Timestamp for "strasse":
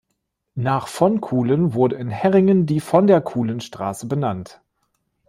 3.61-4.07